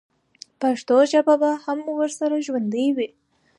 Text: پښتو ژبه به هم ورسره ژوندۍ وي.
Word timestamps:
پښتو 0.61 0.95
ژبه 1.11 1.35
به 1.41 1.51
هم 1.63 1.79
ورسره 1.99 2.35
ژوندۍ 2.45 2.87
وي. 2.95 3.09